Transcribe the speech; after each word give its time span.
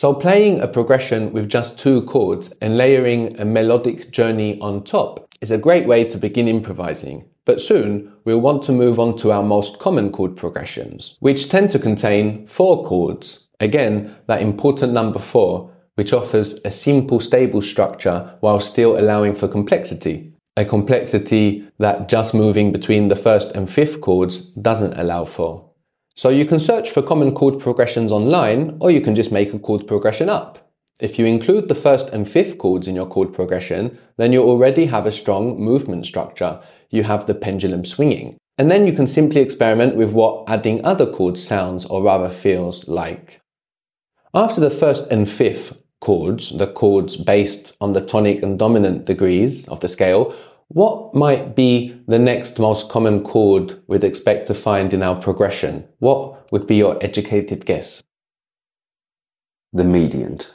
So 0.00 0.14
playing 0.14 0.60
a 0.60 0.66
progression 0.66 1.30
with 1.30 1.50
just 1.50 1.78
two 1.78 2.00
chords 2.04 2.54
and 2.62 2.78
layering 2.78 3.38
a 3.38 3.44
melodic 3.44 4.10
journey 4.10 4.58
on 4.58 4.82
top 4.82 5.28
is 5.42 5.50
a 5.50 5.58
great 5.58 5.86
way 5.86 6.04
to 6.04 6.16
begin 6.16 6.48
improvising. 6.48 7.28
But 7.44 7.60
soon 7.60 8.10
we'll 8.24 8.40
want 8.40 8.62
to 8.62 8.72
move 8.72 8.98
on 8.98 9.14
to 9.18 9.30
our 9.30 9.42
most 9.42 9.78
common 9.78 10.10
chord 10.10 10.38
progressions, 10.38 11.18
which 11.20 11.50
tend 11.50 11.70
to 11.72 11.78
contain 11.78 12.46
four 12.46 12.82
chords. 12.82 13.48
Again, 13.60 14.16
that 14.26 14.40
important 14.40 14.94
number 14.94 15.18
four, 15.18 15.70
which 15.96 16.14
offers 16.14 16.58
a 16.64 16.70
simple 16.70 17.20
stable 17.20 17.60
structure 17.60 18.38
while 18.40 18.58
still 18.58 18.98
allowing 18.98 19.34
for 19.34 19.48
complexity. 19.48 20.32
A 20.56 20.64
complexity 20.64 21.68
that 21.78 22.08
just 22.08 22.32
moving 22.32 22.72
between 22.72 23.08
the 23.08 23.16
first 23.16 23.54
and 23.54 23.68
fifth 23.68 24.00
chords 24.00 24.38
doesn't 24.38 24.98
allow 24.98 25.26
for. 25.26 25.69
So 26.20 26.28
you 26.28 26.44
can 26.44 26.58
search 26.58 26.90
for 26.90 27.00
common 27.00 27.32
chord 27.32 27.58
progressions 27.58 28.12
online, 28.12 28.76
or 28.78 28.90
you 28.90 29.00
can 29.00 29.14
just 29.14 29.32
make 29.32 29.54
a 29.54 29.58
chord 29.58 29.86
progression 29.86 30.28
up. 30.28 30.70
If 31.00 31.18
you 31.18 31.24
include 31.24 31.68
the 31.68 31.74
first 31.74 32.10
and 32.10 32.28
fifth 32.28 32.58
chords 32.58 32.86
in 32.86 32.94
your 32.94 33.06
chord 33.06 33.32
progression, 33.32 33.98
then 34.18 34.30
you 34.30 34.42
already 34.42 34.84
have 34.84 35.06
a 35.06 35.12
strong 35.12 35.58
movement 35.58 36.04
structure. 36.04 36.60
You 36.90 37.04
have 37.04 37.24
the 37.24 37.34
pendulum 37.34 37.86
swinging. 37.86 38.36
And 38.58 38.70
then 38.70 38.86
you 38.86 38.92
can 38.92 39.06
simply 39.06 39.40
experiment 39.40 39.96
with 39.96 40.12
what 40.12 40.44
adding 40.46 40.84
other 40.84 41.10
chords 41.10 41.42
sounds 41.42 41.86
or 41.86 42.02
rather 42.02 42.28
feels 42.28 42.86
like. 42.86 43.40
After 44.34 44.60
the 44.60 44.68
first 44.68 45.10
and 45.10 45.26
fifth 45.26 45.74
chords, 46.02 46.50
the 46.50 46.66
chords 46.66 47.16
based 47.16 47.74
on 47.80 47.92
the 47.94 48.04
tonic 48.04 48.42
and 48.42 48.58
dominant 48.58 49.06
degrees 49.06 49.66
of 49.68 49.80
the 49.80 49.88
scale, 49.88 50.34
what 50.72 51.16
might 51.16 51.56
be 51.56 52.00
the 52.06 52.18
next 52.20 52.60
most 52.60 52.88
common 52.88 53.24
chord 53.24 53.82
we'd 53.88 54.04
expect 54.04 54.46
to 54.46 54.54
find 54.54 54.94
in 54.94 55.02
our 55.02 55.20
progression? 55.20 55.84
What 55.98 56.52
would 56.52 56.68
be 56.68 56.76
your 56.76 56.96
educated 57.02 57.66
guess? 57.66 58.04
The 59.72 59.82
mediant. 59.82 60.48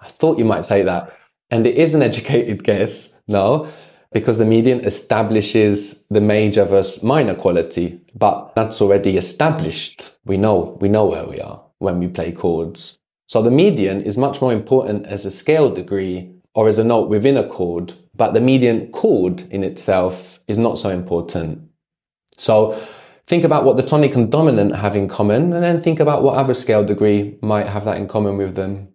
I 0.00 0.06
thought 0.06 0.38
you 0.38 0.46
might 0.46 0.64
say 0.64 0.82
that. 0.84 1.14
And 1.50 1.66
it 1.66 1.76
is 1.76 1.94
an 1.94 2.00
educated 2.10 2.64
guess, 2.64 3.22
no, 3.28 3.68
because 4.12 4.38
the 4.38 4.46
mediant 4.46 4.86
establishes 4.86 6.04
the 6.08 6.22
major 6.22 6.64
versus 6.64 7.02
minor 7.02 7.34
quality, 7.34 8.00
but 8.14 8.54
that's 8.56 8.80
already 8.80 9.18
established. 9.18 10.14
We 10.24 10.38
know, 10.38 10.78
we 10.80 10.88
know 10.88 11.04
where 11.04 11.26
we 11.26 11.38
are 11.38 11.62
when 11.80 11.98
we 11.98 12.08
play 12.08 12.32
chords. 12.32 12.98
So 13.28 13.42
the 13.42 13.50
mediant 13.50 14.06
is 14.06 14.16
much 14.16 14.40
more 14.40 14.54
important 14.54 15.04
as 15.04 15.26
a 15.26 15.30
scale 15.30 15.70
degree 15.70 16.32
or 16.54 16.66
as 16.66 16.78
a 16.78 16.84
note 16.84 17.10
within 17.10 17.36
a 17.36 17.46
chord, 17.46 17.92
but 18.20 18.34
the 18.34 18.40
mediant 18.40 18.92
chord 18.92 19.40
in 19.50 19.64
itself 19.64 20.40
is 20.46 20.58
not 20.58 20.78
so 20.78 20.90
important. 20.90 21.70
So 22.36 22.78
think 23.24 23.44
about 23.44 23.64
what 23.64 23.78
the 23.78 23.82
tonic 23.82 24.14
and 24.14 24.30
dominant 24.30 24.76
have 24.76 24.94
in 24.94 25.08
common, 25.08 25.54
and 25.54 25.64
then 25.64 25.80
think 25.80 26.00
about 26.00 26.22
what 26.22 26.34
other 26.34 26.52
scale 26.52 26.84
degree 26.84 27.38
might 27.40 27.68
have 27.68 27.86
that 27.86 27.96
in 27.96 28.06
common 28.06 28.36
with 28.36 28.56
them. 28.56 28.88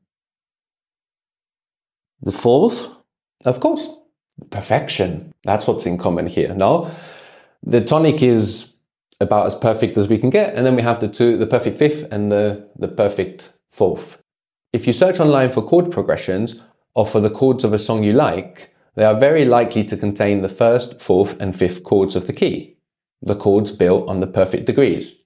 The 2.21 2.31
fourth? 2.31 2.87
Of 3.43 3.59
course. 3.59 3.87
Perfection. 4.51 5.33
That's 5.43 5.65
what's 5.65 5.87
in 5.87 5.97
common 5.97 6.27
here. 6.27 6.53
No? 6.53 6.91
The 7.63 7.83
tonic 7.83 8.21
is 8.21 8.77
about 9.19 9.47
as 9.47 9.55
perfect 9.55 9.97
as 9.97 10.07
we 10.07 10.19
can 10.19 10.29
get, 10.29 10.53
and 10.53 10.63
then 10.63 10.75
we 10.75 10.83
have 10.83 10.99
the 11.01 11.07
two, 11.07 11.35
the 11.35 11.47
perfect 11.47 11.77
fifth 11.77 12.05
and 12.11 12.31
the, 12.31 12.69
the 12.77 12.89
perfect 12.89 13.53
fourth. 13.71 14.21
If 14.71 14.85
you 14.85 14.93
search 14.93 15.19
online 15.19 15.49
for 15.49 15.63
chord 15.63 15.89
progressions 15.89 16.61
or 16.93 17.07
for 17.07 17.19
the 17.19 17.31
chords 17.31 17.63
of 17.63 17.73
a 17.73 17.79
song 17.79 18.03
you 18.03 18.13
like, 18.13 18.74
they 18.95 19.05
are 19.05 19.15
very 19.15 19.45
likely 19.45 19.83
to 19.83 19.97
contain 19.97 20.41
the 20.41 20.49
first, 20.49 21.01
fourth, 21.01 21.39
and 21.41 21.55
fifth 21.55 21.83
chords 21.83 22.15
of 22.15 22.27
the 22.27 22.33
key, 22.33 22.77
the 23.21 23.35
chords 23.35 23.71
built 23.71 24.07
on 24.09 24.19
the 24.19 24.27
perfect 24.27 24.65
degrees. 24.65 25.25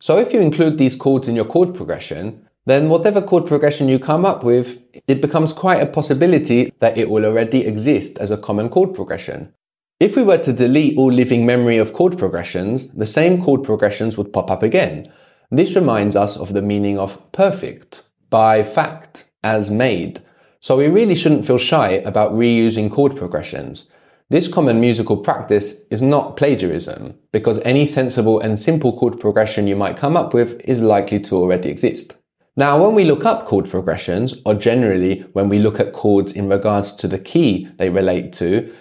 So 0.00 0.18
if 0.18 0.32
you 0.32 0.40
include 0.40 0.78
these 0.78 0.96
chords 0.96 1.28
in 1.28 1.36
your 1.36 1.44
chord 1.44 1.74
progression, 1.74 2.48
then 2.66 2.88
whatever 2.88 3.20
chord 3.20 3.46
progression 3.46 3.88
you 3.88 3.98
come 3.98 4.24
up 4.24 4.44
with, 4.44 4.78
it 5.08 5.20
becomes 5.20 5.52
quite 5.52 5.82
a 5.82 5.86
possibility 5.86 6.72
that 6.78 6.96
it 6.96 7.10
will 7.10 7.24
already 7.24 7.66
exist 7.66 8.18
as 8.18 8.30
a 8.30 8.36
common 8.36 8.68
chord 8.68 8.94
progression. 8.94 9.52
If 9.98 10.16
we 10.16 10.22
were 10.22 10.38
to 10.38 10.52
delete 10.52 10.98
all 10.98 11.12
living 11.12 11.46
memory 11.46 11.78
of 11.78 11.92
chord 11.92 12.18
progressions, 12.18 12.92
the 12.92 13.06
same 13.06 13.40
chord 13.40 13.62
progressions 13.62 14.16
would 14.16 14.32
pop 14.32 14.50
up 14.50 14.62
again. 14.62 15.12
This 15.50 15.74
reminds 15.76 16.16
us 16.16 16.36
of 16.36 16.52
the 16.52 16.62
meaning 16.62 16.98
of 16.98 17.30
perfect, 17.32 18.02
by 18.28 18.64
fact, 18.64 19.26
as 19.44 19.70
made. 19.70 20.20
So 20.62 20.76
we 20.76 20.86
really 20.86 21.16
shouldn't 21.16 21.44
feel 21.44 21.58
shy 21.58 21.90
about 21.90 22.34
reusing 22.34 22.88
chord 22.88 23.16
progressions. 23.16 23.90
This 24.30 24.46
common 24.46 24.80
musical 24.80 25.16
practice 25.16 25.82
is 25.90 26.00
not 26.00 26.36
plagiarism, 26.36 27.18
because 27.32 27.58
any 27.62 27.84
sensible 27.84 28.38
and 28.38 28.58
simple 28.58 28.96
chord 28.96 29.18
progression 29.18 29.66
you 29.66 29.74
might 29.74 29.96
come 29.96 30.16
up 30.16 30.32
with 30.32 30.60
is 30.60 30.80
likely 30.80 31.18
to 31.18 31.34
already 31.34 31.68
exist. 31.68 32.16
Now, 32.56 32.80
when 32.80 32.94
we 32.94 33.02
look 33.02 33.26
up 33.26 33.44
chord 33.44 33.68
progressions, 33.68 34.40
or 34.46 34.54
generally 34.54 35.26
when 35.32 35.48
we 35.48 35.58
look 35.58 35.80
at 35.80 35.92
chords 35.92 36.32
in 36.32 36.48
regards 36.48 36.92
to 36.92 37.08
the 37.08 37.18
key 37.18 37.68
they 37.78 37.90
relate 37.90 38.32
to, 38.34 38.72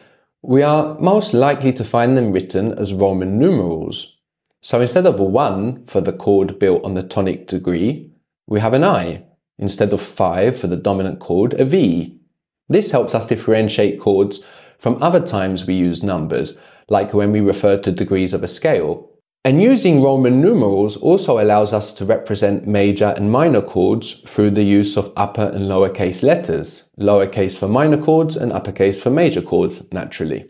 we 0.43 0.61
are 0.61 0.99
most 0.99 1.33
likely 1.33 1.73
to 1.73 1.83
find 1.83 2.15
them 2.15 2.31
written 2.31 2.77
as 2.77 2.93
Roman 2.93 3.39
numerals. 3.39 4.17
So 4.61 4.81
instead 4.81 5.07
of 5.07 5.19
a 5.19 5.23
1 5.23 5.87
for 5.87 5.99
the 5.99 6.13
chord 6.13 6.59
built 6.59 6.85
on 6.85 6.93
the 6.93 7.01
tonic 7.01 7.47
degree, 7.47 8.11
we 8.45 8.59
have 8.59 8.73
an 8.73 8.83
I. 8.83 9.23
Instead 9.61 9.93
of 9.93 10.01
5 10.01 10.59
for 10.59 10.67
the 10.67 10.75
dominant 10.75 11.19
chord, 11.19 11.53
a 11.53 11.63
V. 11.63 12.19
This 12.67 12.91
helps 12.91 13.15
us 13.15 13.25
differentiate 13.25 13.99
chords 13.99 14.43
from 14.79 15.01
other 15.01 15.19
times 15.19 15.67
we 15.67 15.75
use 15.75 16.01
numbers, 16.01 16.57
like 16.89 17.13
when 17.13 17.31
we 17.31 17.39
refer 17.39 17.77
to 17.77 17.91
degrees 17.91 18.33
of 18.33 18.43
a 18.43 18.47
scale. 18.47 19.07
And 19.45 19.61
using 19.61 20.03
Roman 20.03 20.41
numerals 20.41 20.97
also 20.97 21.39
allows 21.39 21.73
us 21.73 21.91
to 21.93 22.05
represent 22.05 22.67
major 22.67 23.13
and 23.15 23.31
minor 23.31 23.61
chords 23.61 24.13
through 24.21 24.51
the 24.51 24.63
use 24.63 24.97
of 24.97 25.13
upper 25.15 25.51
and 25.53 25.65
lowercase 25.65 26.23
letters, 26.23 26.89
lowercase 26.99 27.57
for 27.57 27.67
minor 27.67 27.97
chords 27.97 28.35
and 28.35 28.51
uppercase 28.51 29.01
for 29.01 29.09
major 29.09 29.41
chords, 29.41 29.91
naturally. 29.91 30.47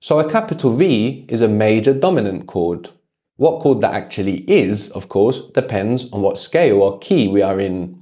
So 0.00 0.18
a 0.18 0.30
capital 0.30 0.74
V 0.74 1.26
is 1.28 1.42
a 1.42 1.48
major 1.48 1.92
dominant 1.92 2.46
chord. 2.46 2.90
What 3.36 3.60
chord 3.60 3.80
that 3.82 3.94
actually 3.94 4.38
is, 4.50 4.90
of 4.90 5.08
course, 5.08 5.46
depends 5.54 6.10
on 6.12 6.22
what 6.22 6.38
scale 6.38 6.82
or 6.82 6.98
key 6.98 7.28
we 7.28 7.42
are 7.42 7.60
in. 7.60 7.99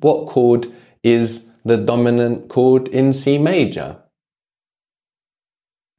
What 0.00 0.26
chord 0.26 0.72
is 1.02 1.50
the 1.64 1.76
dominant 1.76 2.48
chord 2.48 2.88
in 2.88 3.12
C 3.12 3.38
major? 3.38 3.98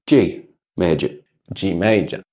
G 0.08 0.46
major. 0.78 1.20
G 1.54 1.74
major. 1.74 2.24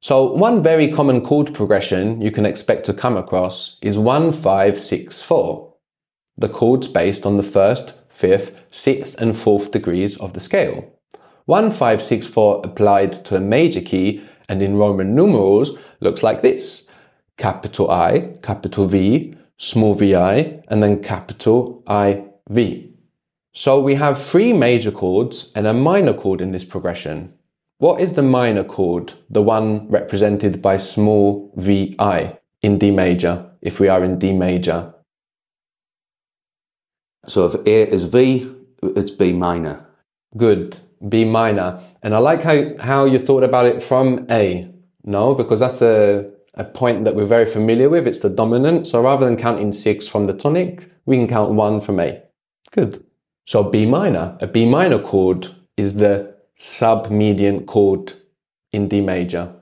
So 0.00 0.32
one 0.32 0.62
very 0.62 0.92
common 0.92 1.22
chord 1.22 1.54
progression 1.54 2.20
you 2.20 2.30
can 2.30 2.44
expect 2.44 2.84
to 2.86 2.92
come 2.92 3.16
across 3.16 3.78
is 3.80 3.98
1564. 3.98 5.74
The 6.36 6.48
chords 6.48 6.88
based 6.88 7.24
on 7.24 7.36
the 7.36 7.42
first, 7.42 7.94
fifth, 8.08 8.60
sixth 8.70 9.14
and 9.20 9.36
fourth 9.36 9.72
degrees 9.72 10.18
of 10.18 10.32
the 10.32 10.40
scale. 10.40 10.92
1564 11.46 12.62
applied 12.64 13.12
to 13.24 13.36
a 13.36 13.40
major 13.40 13.80
key 13.80 14.22
and 14.48 14.62
in 14.62 14.76
Roman 14.76 15.14
numerals 15.14 15.78
looks 16.00 16.22
like 16.22 16.42
this. 16.42 16.90
Capital 17.36 17.90
I, 17.90 18.34
capital 18.42 18.86
V, 18.86 19.34
small 19.64 19.94
vi, 19.94 20.60
and 20.68 20.82
then 20.82 21.02
capital 21.02 21.82
IV. 21.88 22.90
So 23.52 23.80
we 23.80 23.94
have 23.94 24.20
three 24.20 24.52
major 24.52 24.90
chords 24.90 25.50
and 25.54 25.66
a 25.66 25.72
minor 25.72 26.12
chord 26.12 26.40
in 26.40 26.50
this 26.50 26.64
progression. 26.64 27.32
What 27.78 28.00
is 28.00 28.12
the 28.12 28.22
minor 28.22 28.64
chord, 28.64 29.14
the 29.30 29.42
one 29.42 29.88
represented 29.88 30.60
by 30.60 30.76
small 30.76 31.52
vi 31.56 32.38
in 32.62 32.78
D 32.78 32.90
major, 32.90 33.50
if 33.62 33.80
we 33.80 33.88
are 33.88 34.04
in 34.04 34.18
D 34.18 34.32
major? 34.32 34.92
So 37.26 37.46
if 37.46 37.54
A 37.66 37.88
is 37.90 38.04
V, 38.04 38.54
it's 38.82 39.10
B 39.10 39.32
minor. 39.32 39.86
Good, 40.36 40.78
B 41.08 41.24
minor. 41.24 41.80
And 42.02 42.14
I 42.14 42.18
like 42.18 42.42
how, 42.42 42.76
how 42.78 43.04
you 43.06 43.18
thought 43.18 43.44
about 43.44 43.64
it 43.64 43.82
from 43.82 44.26
A. 44.30 44.70
No, 45.04 45.34
because 45.34 45.60
that's 45.60 45.80
a, 45.80 46.30
a 46.56 46.64
point 46.64 47.04
that 47.04 47.14
we're 47.14 47.24
very 47.24 47.46
familiar 47.46 47.88
with. 47.88 48.06
It's 48.06 48.20
the 48.20 48.30
dominant. 48.30 48.86
So 48.86 49.02
rather 49.02 49.24
than 49.24 49.36
counting 49.36 49.72
six 49.72 50.06
from 50.06 50.26
the 50.26 50.34
tonic, 50.34 50.90
we 51.06 51.16
can 51.16 51.28
count 51.28 51.52
one 51.52 51.80
from 51.80 52.00
A. 52.00 52.22
Good. 52.70 53.04
So 53.46 53.62
B 53.62 53.86
minor, 53.86 54.38
a 54.40 54.46
B 54.46 54.64
minor 54.64 54.98
chord 54.98 55.48
is 55.76 55.96
the 55.96 56.34
submediant 56.60 57.66
chord 57.66 58.14
in 58.72 58.88
D 58.88 59.00
major. 59.00 59.54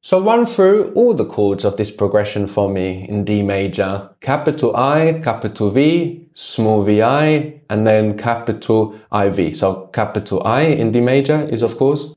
So 0.00 0.20
run 0.20 0.46
through 0.46 0.92
all 0.94 1.14
the 1.14 1.24
chords 1.24 1.64
of 1.64 1.76
this 1.76 1.92
progression 1.92 2.48
for 2.48 2.68
me 2.68 3.06
in 3.08 3.24
D 3.24 3.42
major. 3.42 4.10
Capital 4.20 4.74
I, 4.74 5.20
capital 5.22 5.70
V, 5.70 6.28
small 6.34 6.82
vi, 6.82 7.60
and 7.70 7.86
then 7.86 8.18
capital 8.18 8.98
IV. 9.14 9.56
So 9.56 9.86
capital 9.92 10.42
I 10.44 10.62
in 10.62 10.90
D 10.90 11.00
major 11.00 11.42
is 11.48 11.62
of 11.62 11.76
course 11.76 12.14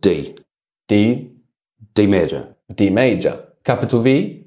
D. 0.00 0.36
D, 0.88 1.30
D 1.94 2.06
major. 2.06 2.56
D 2.74 2.90
major. 2.90 3.48
Capital 3.64 4.02
V, 4.02 4.46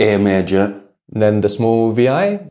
A 0.00 0.16
major. 0.18 0.82
then 1.08 1.40
the 1.40 1.48
small 1.48 1.92
vi, 1.92 2.48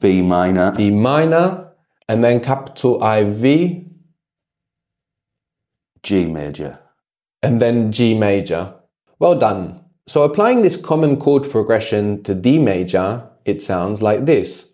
B 0.00 0.22
minor. 0.22 0.72
B 0.72 0.90
minor, 0.90 1.72
and 2.08 2.22
then 2.22 2.40
capital 2.40 3.02
IV, 3.02 3.84
G 6.02 6.26
major. 6.26 6.78
and 7.42 7.60
then 7.60 7.92
G 7.92 8.14
major. 8.14 8.74
Well 9.18 9.38
done. 9.38 9.84
So 10.06 10.22
applying 10.22 10.62
this 10.62 10.76
common 10.76 11.16
chord 11.16 11.50
progression 11.50 12.22
to 12.24 12.34
D 12.34 12.58
major, 12.58 13.28
it 13.44 13.62
sounds 13.62 14.02
like 14.02 14.26
this. 14.26 14.70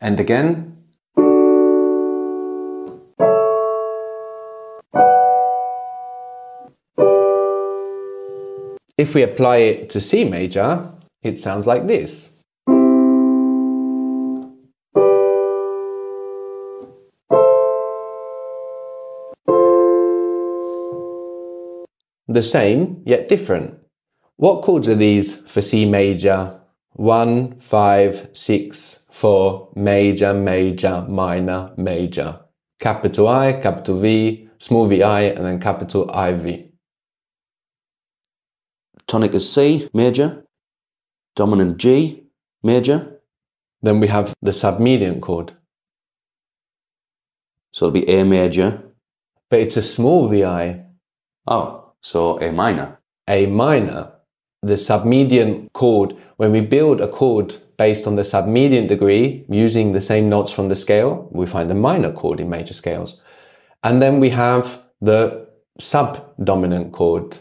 And 0.00 0.20
again. 0.20 0.76
If 8.98 9.14
we 9.14 9.22
apply 9.22 9.58
it 9.58 9.90
to 9.90 10.00
C 10.00 10.24
major, 10.24 10.92
it 11.22 11.38
sounds 11.38 11.66
like 11.66 11.86
this. 11.86 12.36
The 22.28 22.42
same, 22.42 23.02
yet 23.06 23.28
different. 23.28 23.78
What 24.36 24.62
chords 24.62 24.88
are 24.88 24.94
these 24.94 25.40
for 25.48 25.62
C 25.62 25.86
major? 25.86 26.60
1, 26.92 27.58
5, 27.58 28.28
6, 28.32 29.05
4, 29.16 29.70
major, 29.76 30.34
major, 30.34 31.06
minor, 31.08 31.72
major. 31.78 32.40
Capital 32.78 33.28
I, 33.28 33.54
capital 33.54 33.98
V, 33.98 34.50
small 34.58 34.86
vi, 34.86 35.22
and 35.22 35.42
then 35.42 35.58
capital 35.58 36.02
IV. 36.10 36.64
Tonic 39.06 39.34
is 39.34 39.50
C 39.50 39.88
major, 39.94 40.44
dominant 41.34 41.78
G 41.78 42.24
major, 42.62 43.22
Then 43.80 44.00
we 44.00 44.08
have 44.08 44.34
the 44.42 44.50
submediant 44.50 45.22
chord, 45.22 45.52
so 47.72 47.86
it'll 47.86 47.92
be 47.92 48.08
A 48.10 48.22
major. 48.22 48.82
but 49.48 49.60
it's 49.60 49.78
a 49.78 49.82
small 49.82 50.28
VI, 50.28 50.84
Oh, 51.46 51.92
so 52.02 52.38
A 52.40 52.52
minor. 52.52 53.00
A 53.26 53.46
minor. 53.46 54.12
The 54.62 54.74
submedian 54.74 55.72
chord, 55.72 56.14
when 56.36 56.52
we 56.52 56.60
build 56.60 57.00
a 57.00 57.08
chord 57.08 57.56
based 57.76 58.06
on 58.06 58.16
the 58.16 58.22
submediant 58.22 58.88
degree 58.88 59.44
using 59.48 59.92
the 59.92 60.00
same 60.00 60.28
notes 60.28 60.52
from 60.52 60.68
the 60.68 60.76
scale, 60.76 61.28
we 61.30 61.46
find 61.46 61.68
the 61.68 61.74
minor 61.74 62.12
chord 62.12 62.40
in 62.40 62.48
major 62.48 62.74
scales. 62.74 63.22
And 63.82 64.00
then 64.00 64.20
we 64.20 64.30
have 64.30 64.82
the 65.00 65.48
subdominant 65.78 66.92
chord, 66.92 67.38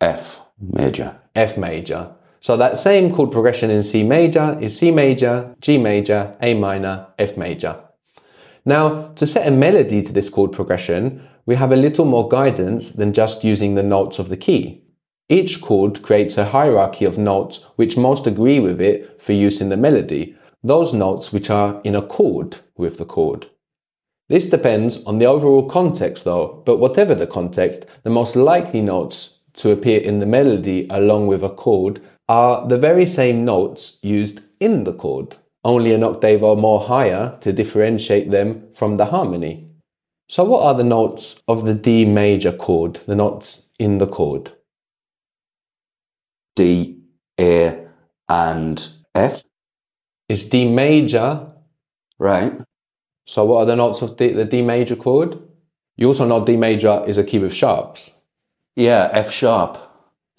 F 0.00 0.40
major. 0.60 1.20
F 1.34 1.56
major. 1.56 2.14
So 2.40 2.56
that 2.56 2.78
same 2.78 3.10
chord 3.10 3.32
progression 3.32 3.70
in 3.70 3.82
C 3.82 4.02
major 4.02 4.58
is 4.60 4.78
C 4.78 4.90
major, 4.90 5.54
G 5.60 5.78
major, 5.78 6.36
A 6.42 6.54
minor, 6.54 7.08
F 7.18 7.36
major. 7.36 7.80
Now, 8.66 9.12
to 9.14 9.26
set 9.26 9.46
a 9.46 9.50
melody 9.50 10.02
to 10.02 10.12
this 10.12 10.30
chord 10.30 10.52
progression, 10.52 11.26
we 11.46 11.56
have 11.56 11.72
a 11.72 11.76
little 11.76 12.04
more 12.04 12.28
guidance 12.28 12.90
than 12.90 13.12
just 13.12 13.44
using 13.44 13.74
the 13.74 13.82
notes 13.82 14.18
of 14.18 14.28
the 14.28 14.36
key. 14.36 14.83
Each 15.28 15.60
chord 15.60 16.02
creates 16.02 16.36
a 16.36 16.46
hierarchy 16.46 17.06
of 17.06 17.16
notes 17.16 17.64
which 17.76 17.96
most 17.96 18.26
agree 18.26 18.60
with 18.60 18.80
it 18.80 19.22
for 19.22 19.32
use 19.32 19.60
in 19.60 19.70
the 19.70 19.76
melody, 19.76 20.36
those 20.62 20.92
notes 20.92 21.32
which 21.32 21.48
are 21.48 21.80
in 21.82 21.94
accord 21.94 22.60
with 22.76 22.98
the 22.98 23.06
chord. 23.06 23.46
This 24.28 24.48
depends 24.48 25.02
on 25.04 25.18
the 25.18 25.26
overall 25.26 25.68
context 25.68 26.24
though, 26.24 26.62
but 26.66 26.78
whatever 26.78 27.14
the 27.14 27.26
context, 27.26 27.86
the 28.02 28.10
most 28.10 28.36
likely 28.36 28.80
notes 28.80 29.38
to 29.54 29.70
appear 29.70 30.00
in 30.00 30.18
the 30.18 30.26
melody 30.26 30.86
along 30.90 31.26
with 31.26 31.42
a 31.42 31.50
chord 31.50 32.00
are 32.28 32.66
the 32.66 32.78
very 32.78 33.06
same 33.06 33.44
notes 33.44 33.98
used 34.02 34.40
in 34.60 34.84
the 34.84 34.94
chord, 34.94 35.36
only 35.62 35.92
an 35.92 36.02
octave 36.02 36.42
or 36.42 36.56
more 36.56 36.80
higher 36.80 37.38
to 37.40 37.52
differentiate 37.52 38.30
them 38.30 38.68
from 38.74 38.96
the 38.96 39.06
harmony. 39.06 39.68
So, 40.28 40.44
what 40.44 40.62
are 40.62 40.74
the 40.74 40.84
notes 40.84 41.42
of 41.46 41.64
the 41.64 41.74
D 41.74 42.06
major 42.06 42.52
chord, 42.52 42.96
the 43.06 43.14
notes 43.14 43.70
in 43.78 43.98
the 43.98 44.06
chord? 44.06 44.52
D, 46.56 46.98
A, 47.40 47.86
and 48.28 48.88
F. 49.14 49.42
Is 50.28 50.48
D 50.48 50.68
major, 50.70 51.52
Right. 52.18 52.52
so 53.26 53.44
what 53.44 53.58
are 53.58 53.66
the 53.66 53.76
notes 53.76 54.02
of 54.02 54.16
D, 54.16 54.28
the 54.28 54.44
D 54.44 54.62
major 54.62 54.96
chord? 54.96 55.38
You 55.96 56.08
also 56.08 56.26
know 56.26 56.44
D 56.44 56.56
major 56.56 57.02
is 57.06 57.18
a 57.18 57.24
key 57.24 57.38
with 57.38 57.54
sharps. 57.54 58.12
Yeah, 58.76 59.10
F 59.12 59.30
sharp. 59.30 59.78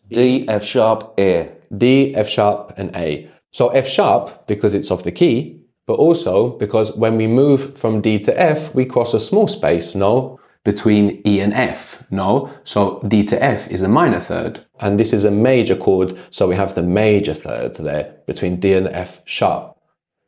D, 0.10 0.48
F 0.48 0.64
sharp, 0.64 1.14
A. 1.20 1.52
D, 1.76 2.14
F 2.16 2.28
sharp, 2.30 2.74
and 2.78 2.96
A. 2.96 3.30
So 3.52 3.70
F 3.70 3.88
sharp 3.88 4.48
because 4.48 4.74
it's 4.74 4.92
of 4.92 5.04
the 5.04 5.12
key, 5.12 5.62
but 5.88 5.94
also 5.94 6.50
because 6.58 6.96
when 6.98 7.18
we 7.18 7.28
move 7.28 7.78
from 7.78 8.02
D 8.02 8.20
to 8.20 8.40
F, 8.40 8.74
we 8.76 8.86
cross 8.86 9.14
a 9.14 9.20
small 9.20 9.48
space, 9.48 9.96
no? 9.96 10.40
Between 10.66 11.22
E 11.26 11.40
and 11.40 11.54
F, 11.54 12.04
no? 12.10 12.50
So 12.64 13.00
D 13.08 13.24
to 13.26 13.42
F 13.42 13.70
is 13.70 13.84
a 13.84 13.88
minor 13.88 14.20
third, 14.20 14.66
and 14.80 15.00
this 15.00 15.14
is 15.14 15.24
a 15.24 15.32
major 15.32 15.76
chord, 15.76 16.18
so 16.32 16.48
we 16.48 16.56
have 16.56 16.74
the 16.74 16.82
major 16.84 17.36
third 17.36 17.76
there 17.76 18.16
between 18.26 18.60
D 18.60 18.74
and 18.74 18.88
F 18.88 19.22
sharp. 19.26 19.78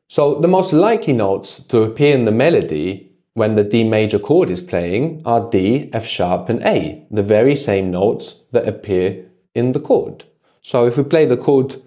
So 0.07 0.35
the 0.35 0.47
most 0.47 0.71
likely 0.73 1.13
notes 1.13 1.59
to 1.65 1.81
appear 1.81 2.15
in 2.15 2.25
the 2.25 2.31
melody 2.31 3.11
when 3.33 3.55
the 3.55 3.63
D 3.63 3.83
major 3.83 4.19
chord 4.19 4.51
is 4.51 4.61
playing 4.61 5.23
are 5.25 5.49
D, 5.49 5.89
F 5.91 6.05
sharp, 6.05 6.49
and 6.49 6.61
A, 6.63 7.03
the 7.09 7.23
very 7.23 7.55
same 7.55 7.89
notes 7.89 8.43
that 8.51 8.67
appear 8.67 9.25
in 9.55 9.71
the 9.71 9.79
chord. 9.79 10.25
So 10.61 10.85
if 10.85 10.97
we 10.97 11.03
play 11.03 11.25
the 11.25 11.37
chord, 11.37 11.77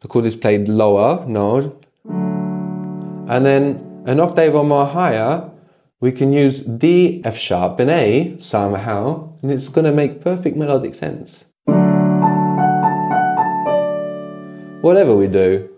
the 0.00 0.08
chord 0.08 0.26
is 0.26 0.34
played 0.34 0.68
lower, 0.68 1.24
no, 1.26 1.80
and 3.28 3.46
then 3.46 4.02
an 4.06 4.18
octave 4.18 4.56
or 4.56 4.64
more 4.64 4.86
higher, 4.86 5.51
we 6.02 6.10
can 6.10 6.32
use 6.32 6.64
the 6.66 7.24
F 7.24 7.38
sharp, 7.38 7.78
and 7.78 7.88
A 7.88 8.36
somehow, 8.40 9.32
and 9.40 9.52
it's 9.52 9.68
going 9.68 9.84
to 9.84 9.92
make 9.92 10.20
perfect 10.20 10.56
melodic 10.56 10.96
sense. 10.96 11.44
Whatever 14.82 15.14
we 15.14 15.28
do, 15.28 15.68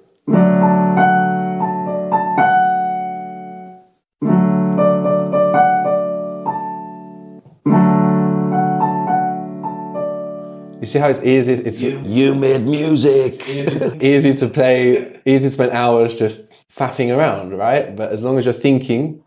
you 10.80 10.86
see 10.86 10.98
how 10.98 11.08
it's 11.10 11.22
easy. 11.22 11.52
It's 11.52 11.82
You 11.82 12.34
made 12.34 12.62
music. 12.62 13.46
easy 14.02 14.32
to 14.32 14.48
play, 14.48 15.20
easy 15.26 15.48
to 15.48 15.52
spend 15.52 15.72
hours 15.72 16.14
just 16.14 16.50
faffing 16.74 17.14
around, 17.14 17.52
right? 17.58 17.94
But 17.94 18.10
as 18.10 18.24
long 18.24 18.38
as 18.38 18.46
you're 18.46 18.54
thinking, 18.54 19.22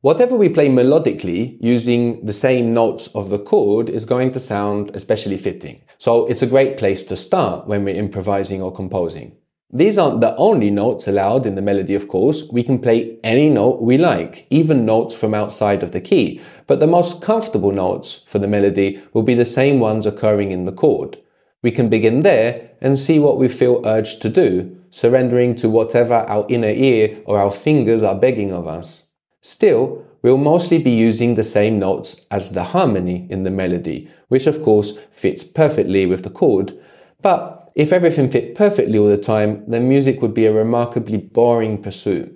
whatever 0.00 0.36
we 0.36 0.48
play 0.48 0.68
melodically 0.68 1.58
using 1.60 2.24
the 2.24 2.32
same 2.32 2.72
notes 2.72 3.08
of 3.08 3.30
the 3.30 3.38
chord 3.38 3.90
is 3.90 4.04
going 4.04 4.30
to 4.32 4.40
sound 4.40 4.94
especially 4.94 5.36
fitting. 5.36 5.82
So 5.98 6.26
it's 6.26 6.42
a 6.42 6.46
great 6.46 6.78
place 6.78 7.02
to 7.04 7.16
start 7.16 7.66
when 7.66 7.84
we're 7.84 7.96
improvising 7.96 8.62
or 8.62 8.72
composing. 8.72 9.36
These 9.70 9.98
aren't 9.98 10.22
the 10.22 10.34
only 10.36 10.70
notes 10.70 11.06
allowed 11.06 11.44
in 11.44 11.54
the 11.54 11.60
melody, 11.60 11.94
of 11.94 12.08
course. 12.08 12.48
We 12.50 12.62
can 12.62 12.78
play 12.78 13.18
any 13.22 13.50
note 13.50 13.82
we 13.82 13.98
like, 13.98 14.46
even 14.48 14.86
notes 14.86 15.14
from 15.14 15.34
outside 15.34 15.82
of 15.82 15.92
the 15.92 16.00
key. 16.00 16.40
But 16.66 16.80
the 16.80 16.86
most 16.86 17.20
comfortable 17.20 17.72
notes 17.72 18.24
for 18.26 18.38
the 18.38 18.48
melody 18.48 19.02
will 19.12 19.24
be 19.24 19.34
the 19.34 19.44
same 19.44 19.78
ones 19.78 20.06
occurring 20.06 20.52
in 20.52 20.64
the 20.64 20.72
chord. 20.72 21.18
We 21.62 21.70
can 21.70 21.90
begin 21.90 22.22
there 22.22 22.70
and 22.80 22.98
see 22.98 23.18
what 23.18 23.36
we 23.36 23.48
feel 23.48 23.82
urged 23.84 24.22
to 24.22 24.30
do, 24.30 24.78
surrendering 24.90 25.54
to 25.56 25.68
whatever 25.68 26.14
our 26.14 26.46
inner 26.48 26.68
ear 26.68 27.20
or 27.26 27.38
our 27.38 27.50
fingers 27.50 28.02
are 28.02 28.18
begging 28.18 28.52
of 28.52 28.66
us. 28.66 29.07
Still, 29.42 30.04
we'll 30.22 30.38
mostly 30.38 30.78
be 30.78 30.90
using 30.90 31.34
the 31.34 31.44
same 31.44 31.78
notes 31.78 32.26
as 32.30 32.52
the 32.52 32.64
harmony 32.64 33.26
in 33.30 33.44
the 33.44 33.50
melody, 33.50 34.10
which 34.28 34.46
of 34.46 34.62
course 34.62 34.98
fits 35.10 35.44
perfectly 35.44 36.06
with 36.06 36.24
the 36.24 36.30
chord. 36.30 36.78
But 37.22 37.70
if 37.74 37.92
everything 37.92 38.30
fit 38.30 38.54
perfectly 38.54 38.98
all 38.98 39.06
the 39.06 39.16
time, 39.16 39.64
then 39.68 39.88
music 39.88 40.20
would 40.20 40.34
be 40.34 40.46
a 40.46 40.52
remarkably 40.52 41.18
boring 41.18 41.80
pursuit. 41.80 42.34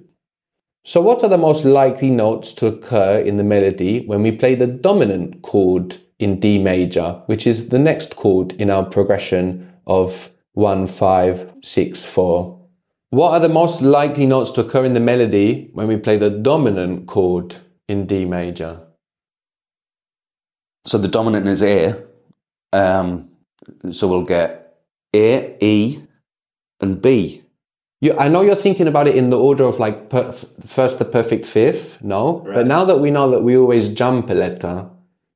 So, 0.84 1.00
what 1.00 1.22
are 1.22 1.28
the 1.28 1.38
most 1.38 1.64
likely 1.64 2.10
notes 2.10 2.52
to 2.54 2.66
occur 2.66 3.18
in 3.18 3.36
the 3.36 3.44
melody 3.44 4.04
when 4.06 4.22
we 4.22 4.32
play 4.32 4.54
the 4.54 4.66
dominant 4.66 5.42
chord 5.42 5.96
in 6.18 6.40
D 6.40 6.58
major, 6.58 7.22
which 7.26 7.46
is 7.46 7.68
the 7.68 7.78
next 7.78 8.16
chord 8.16 8.52
in 8.54 8.70
our 8.70 8.84
progression 8.84 9.72
of 9.86 10.30
1, 10.54 10.86
5, 10.86 11.52
6, 11.62 12.04
4? 12.04 12.61
What 13.12 13.32
are 13.32 13.40
the 13.40 13.50
most 13.50 13.82
likely 13.82 14.24
notes 14.24 14.50
to 14.52 14.62
occur 14.62 14.86
in 14.86 14.94
the 14.94 15.00
melody 15.00 15.68
when 15.74 15.86
we 15.86 15.98
play 15.98 16.16
the 16.16 16.30
dominant 16.30 17.06
chord 17.06 17.56
in 17.86 18.06
D 18.06 18.24
major? 18.24 18.86
So 20.86 20.96
the 20.96 21.08
dominant 21.08 21.46
is 21.46 21.62
A. 21.62 22.02
Um, 22.72 23.28
so 23.90 24.08
we'll 24.08 24.22
get 24.22 24.78
A, 25.14 25.58
E, 25.60 26.00
and 26.80 27.02
B. 27.02 27.42
You, 28.00 28.16
I 28.16 28.28
know 28.28 28.40
you're 28.40 28.54
thinking 28.54 28.88
about 28.88 29.06
it 29.06 29.14
in 29.14 29.28
the 29.28 29.38
order 29.38 29.64
of 29.64 29.78
like 29.78 30.08
per, 30.08 30.32
first 30.32 30.98
the 30.98 31.04
perfect 31.04 31.44
fifth, 31.44 32.02
no? 32.02 32.42
But 32.46 32.66
now 32.66 32.86
that 32.86 33.00
we 33.00 33.10
know 33.10 33.30
that 33.30 33.42
we 33.42 33.58
always 33.58 33.90
jump 33.90 34.30
a 34.30 34.34
letter, 34.34 34.88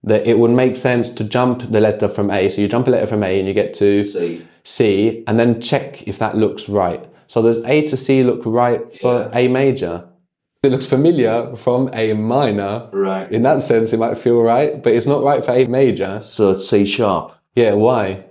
that 0.03 0.27
it 0.27 0.39
would 0.39 0.51
make 0.51 0.77
sense 0.77 1.11
to 1.11 1.25
jump 1.25 1.71
the 1.71 1.81
letter 1.81 2.09
from 2.09 2.31
A. 2.31 2.49
So 2.49 2.63
you 2.63 2.69
jump 2.69 2.89
a 2.89 2.91
letter 2.91 3.07
from 3.07 3.23
A 3.23 3.39
and 3.39 3.47
you 3.47 3.53
get 3.53 3.75
to 3.75 4.03
C. 4.03 4.47
C, 4.65 5.25
and 5.27 5.39
then 5.39 5.61
check 5.61 6.09
if 6.09 6.19
that 6.21 6.39
looks 6.39 6.71
right. 6.71 7.07
So 7.29 7.43
does 7.43 7.63
A 7.65 7.87
to 7.87 7.97
C 7.97 8.23
look 8.23 8.43
right 8.45 8.93
for 9.01 9.31
A 9.33 9.49
major? 9.49 10.09
It 10.63 10.71
looks 10.71 10.87
familiar 10.87 11.55
from 11.57 11.91
A 11.93 12.13
minor. 12.15 12.89
Right. 12.93 13.31
In 13.31 13.43
that 13.43 13.63
sense, 13.63 13.93
it 13.93 13.99
might 14.01 14.19
feel 14.19 14.41
right, 14.43 14.83
but 14.83 14.93
it's 14.95 15.07
not 15.07 15.23
right 15.23 15.45
for 15.45 15.53
A 15.53 15.65
major. 15.67 16.21
So 16.21 16.51
it's 16.53 16.69
C 16.69 16.85
sharp 16.85 17.33
Yeah, 17.55 17.73
why? 17.75 18.25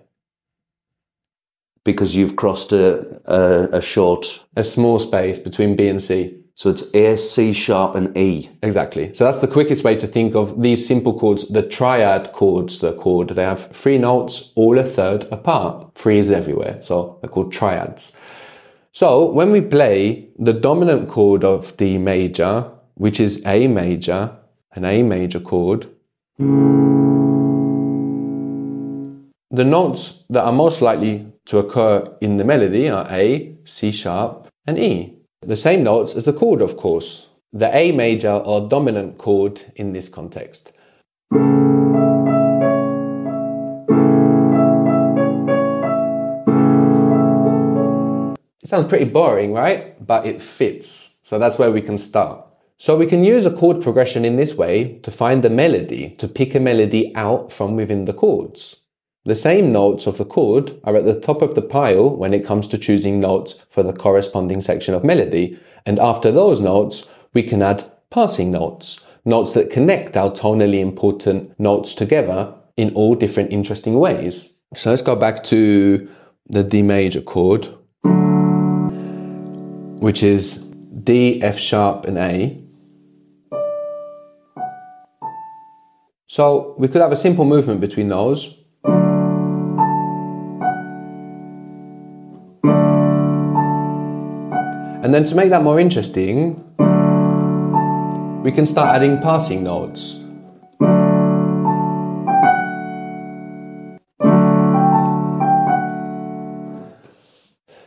because 1.85 2.15
you've 2.15 2.35
crossed 2.35 2.71
a, 2.73 3.21
a, 3.31 3.77
a 3.77 3.81
short. 3.81 4.43
A 4.55 4.63
small 4.63 4.99
space 4.99 5.39
between 5.39 5.75
B 5.75 5.87
and 5.87 6.01
C. 6.01 6.41
So 6.55 6.69
it's 6.69 6.83
A, 6.95 7.17
C 7.17 7.53
sharp, 7.53 7.95
and 7.95 8.17
E. 8.17 8.49
Exactly. 8.63 9.13
So 9.13 9.25
that's 9.25 9.39
the 9.39 9.47
quickest 9.47 9.83
way 9.83 9.95
to 9.97 10.07
think 10.07 10.35
of 10.35 10.61
these 10.61 10.87
simple 10.87 11.17
chords, 11.19 11.47
the 11.49 11.61
triad 11.61 12.31
chords, 12.31 12.79
they're 12.79 12.93
called. 12.93 13.29
They 13.29 13.43
have 13.43 13.69
three 13.71 13.97
notes, 13.97 14.51
all 14.55 14.79
a 14.79 14.83
third 14.83 15.25
apart. 15.31 15.93
Three 15.95 16.17
is 16.17 16.31
everywhere. 16.31 16.81
So 16.81 17.19
they're 17.21 17.29
called 17.29 17.51
triads. 17.51 18.17
So 18.95 19.29
when 19.29 19.51
we 19.51 19.59
play 19.59 20.29
the 20.39 20.53
dominant 20.53 21.09
chord 21.09 21.43
of 21.43 21.75
D 21.75 21.97
major, 21.97 22.71
which 22.93 23.19
is 23.19 23.45
A 23.45 23.67
major, 23.67 24.37
an 24.71 24.85
A 24.85 25.03
major 25.03 25.41
chord, 25.41 25.87
the 29.51 29.65
notes 29.65 30.23
that 30.29 30.45
are 30.45 30.53
most 30.53 30.81
likely 30.81 31.27
to 31.47 31.57
occur 31.57 32.15
in 32.21 32.37
the 32.37 32.45
melody 32.45 32.87
are 32.87 33.05
A, 33.09 33.57
C 33.65 33.91
sharp, 33.91 34.47
and 34.65 34.79
E. 34.79 35.17
The 35.41 35.57
same 35.57 35.83
notes 35.83 36.15
as 36.15 36.23
the 36.23 36.31
chord, 36.31 36.61
of 36.61 36.77
course. 36.77 37.27
The 37.51 37.75
A 37.75 37.91
major 37.91 38.31
or 38.31 38.69
dominant 38.69 39.17
chord 39.17 39.59
in 39.75 39.91
this 39.91 40.07
context. 40.07 40.71
It 48.65 48.69
sounds 48.69 48.87
pretty 48.87 49.05
boring, 49.05 49.53
right? 49.53 50.03
But 50.03 50.25
it 50.25 50.41
fits. 50.41 51.19
So 51.21 51.37
that's 51.37 51.59
where 51.59 51.71
we 51.71 51.83
can 51.83 51.99
start. 51.99 52.43
So 52.79 52.97
we 52.97 53.05
can 53.05 53.23
use 53.23 53.45
a 53.45 53.53
chord 53.53 53.79
progression 53.79 54.25
in 54.25 54.37
this 54.37 54.57
way 54.57 54.97
to 55.03 55.11
find 55.11 55.43
the 55.43 55.51
melody, 55.51 56.15
to 56.17 56.27
pick 56.27 56.55
a 56.55 56.59
melody 56.59 57.15
out 57.15 57.51
from 57.51 57.75
within 57.75 58.05
the 58.05 58.13
chords. 58.13 58.77
The 59.23 59.35
same 59.35 59.71
notes 59.71 60.07
of 60.07 60.17
the 60.17 60.25
chord 60.25 60.79
are 60.83 60.95
at 60.95 61.05
the 61.05 61.19
top 61.19 61.43
of 61.43 61.53
the 61.53 61.61
pile 61.61 62.09
when 62.09 62.33
it 62.33 62.43
comes 62.43 62.65
to 62.69 62.79
choosing 62.79 63.19
notes 63.19 63.53
for 63.69 63.83
the 63.83 63.93
corresponding 63.93 64.61
section 64.61 64.95
of 64.95 65.03
melody, 65.03 65.59
and 65.85 65.99
after 65.99 66.31
those 66.31 66.59
notes, 66.59 67.07
we 67.35 67.43
can 67.43 67.61
add 67.61 67.91
passing 68.09 68.49
notes, 68.49 68.99
notes 69.25 69.53
that 69.53 69.69
connect 69.69 70.17
our 70.17 70.31
tonally 70.31 70.79
important 70.79 71.53
notes 71.59 71.93
together 71.93 72.51
in 72.77 72.91
all 72.95 73.13
different 73.13 73.53
interesting 73.53 73.99
ways. 73.99 74.59
So 74.75 74.89
let's 74.89 75.03
go 75.03 75.15
back 75.15 75.43
to 75.43 76.09
the 76.47 76.63
D 76.63 76.81
major 76.81 77.21
chord, 77.21 77.67
which 79.99 80.23
is 80.23 80.57
D, 81.03 81.41
F 81.41 81.57
sharp, 81.57 82.05
and 82.05 82.17
A. 82.17 82.61
So 86.27 86.75
we 86.77 86.87
could 86.87 87.01
have 87.01 87.11
a 87.11 87.15
simple 87.15 87.45
movement 87.45 87.81
between 87.81 88.07
those. 88.07 88.57
And 95.03 95.13
then 95.13 95.23
to 95.25 95.35
make 95.35 95.51
that 95.51 95.61
more 95.61 95.79
interesting, 95.79 96.55
we 98.43 98.51
can 98.51 98.65
start 98.65 98.95
adding 98.95 99.21
passing 99.21 99.63
notes. 99.63 100.19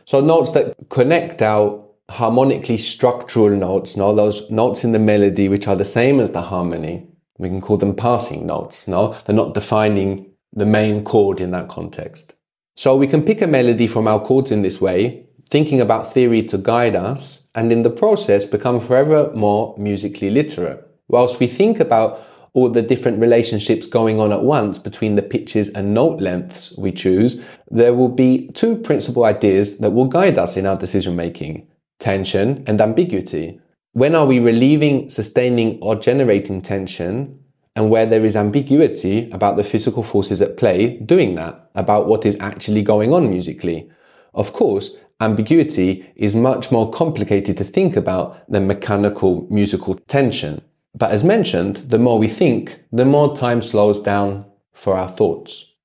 So 0.05 0.21
notes 0.21 0.53
that 0.53 0.75
connect 0.89 1.41
our 1.41 1.88
harmonically 2.09 2.77
structural 2.77 3.49
notes, 3.49 3.95
no, 3.95 4.13
those 4.13 4.49
notes 4.49 4.83
in 4.83 4.91
the 4.91 4.99
melody 4.99 5.47
which 5.47 5.67
are 5.67 5.75
the 5.75 5.85
same 5.85 6.19
as 6.19 6.33
the 6.33 6.41
harmony. 6.41 7.07
We 7.37 7.49
can 7.49 7.61
call 7.61 7.77
them 7.77 7.95
passing 7.95 8.45
notes, 8.45 8.87
no? 8.87 9.13
They're 9.25 9.35
not 9.35 9.53
defining 9.53 10.31
the 10.51 10.65
main 10.65 11.03
chord 11.03 11.39
in 11.39 11.51
that 11.51 11.69
context. 11.69 12.33
So 12.75 12.95
we 12.95 13.07
can 13.07 13.23
pick 13.23 13.41
a 13.41 13.47
melody 13.47 13.87
from 13.87 14.07
our 14.07 14.19
chords 14.19 14.51
in 14.51 14.61
this 14.61 14.81
way, 14.81 15.25
thinking 15.49 15.79
about 15.79 16.11
theory 16.11 16.41
to 16.43 16.57
guide 16.57 16.95
us, 16.95 17.47
and 17.53 17.71
in 17.71 17.83
the 17.83 17.89
process 17.89 18.45
become 18.45 18.79
forever 18.79 19.31
more 19.35 19.75
musically 19.77 20.29
literate. 20.29 20.85
Whilst 21.07 21.39
we 21.39 21.47
think 21.47 21.79
about 21.79 22.21
all 22.53 22.69
the 22.69 22.81
different 22.81 23.19
relationships 23.19 23.85
going 23.85 24.19
on 24.19 24.31
at 24.31 24.43
once 24.43 24.79
between 24.79 25.15
the 25.15 25.21
pitches 25.21 25.69
and 25.69 25.93
note 25.93 26.19
lengths 26.19 26.75
we 26.77 26.91
choose, 26.91 27.43
there 27.69 27.93
will 27.93 28.09
be 28.09 28.47
two 28.53 28.75
principal 28.75 29.25
ideas 29.25 29.77
that 29.79 29.91
will 29.91 30.05
guide 30.05 30.37
us 30.37 30.57
in 30.57 30.65
our 30.65 30.77
decision 30.77 31.15
making 31.15 31.67
tension 31.99 32.63
and 32.65 32.81
ambiguity. 32.81 33.59
When 33.93 34.15
are 34.15 34.25
we 34.25 34.39
relieving, 34.39 35.09
sustaining, 35.09 35.79
or 35.81 35.95
generating 35.95 36.61
tension? 36.61 37.39
And 37.75 37.89
where 37.89 38.05
there 38.05 38.25
is 38.25 38.35
ambiguity 38.35 39.29
about 39.31 39.55
the 39.55 39.63
physical 39.63 40.03
forces 40.03 40.41
at 40.41 40.57
play 40.57 40.97
doing 40.97 41.35
that, 41.35 41.69
about 41.75 42.07
what 42.07 42.25
is 42.25 42.37
actually 42.39 42.81
going 42.81 43.13
on 43.13 43.29
musically. 43.29 43.89
Of 44.33 44.53
course, 44.53 44.97
ambiguity 45.21 46.11
is 46.15 46.35
much 46.35 46.71
more 46.71 46.91
complicated 46.91 47.57
to 47.57 47.63
think 47.63 47.95
about 47.95 48.49
than 48.51 48.67
mechanical 48.67 49.47
musical 49.49 49.95
tension. 50.07 50.61
But 50.95 51.11
as 51.11 51.23
mentioned, 51.23 51.77
the 51.77 51.99
more 51.99 52.19
we 52.19 52.27
think, 52.27 52.83
the 52.91 53.05
more 53.05 53.35
time 53.35 53.61
slows 53.61 53.99
down 53.99 54.45
for 54.73 54.95
our 54.97 55.07
thoughts. 55.07 55.75